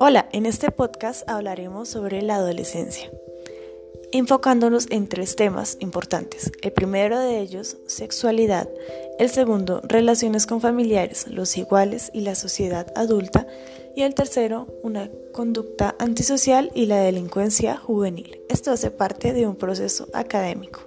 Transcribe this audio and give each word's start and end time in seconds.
Hola, 0.00 0.28
en 0.32 0.46
este 0.46 0.70
podcast 0.70 1.28
hablaremos 1.28 1.88
sobre 1.88 2.22
la 2.22 2.36
adolescencia, 2.36 3.10
enfocándonos 4.12 4.86
en 4.90 5.08
tres 5.08 5.36
temas 5.36 5.76
importantes. 5.80 6.50
El 6.62 6.72
primero 6.72 7.18
de 7.18 7.40
ellos, 7.40 7.76
sexualidad. 7.86 8.68
El 9.18 9.30
segundo, 9.30 9.80
relaciones 9.84 10.46
con 10.46 10.60
familiares, 10.60 11.28
los 11.28 11.56
iguales 11.56 12.10
y 12.12 12.22
la 12.22 12.34
sociedad 12.34 12.92
adulta. 12.96 13.46
Y 13.96 14.02
el 14.02 14.14
tercero, 14.14 14.66
una 14.82 15.10
conducta 15.32 15.94
antisocial 15.98 16.72
y 16.74 16.86
la 16.86 17.00
delincuencia 17.00 17.76
juvenil. 17.76 18.40
Esto 18.48 18.72
hace 18.72 18.90
parte 18.90 19.32
de 19.32 19.46
un 19.46 19.54
proceso 19.56 20.08
académico. 20.12 20.80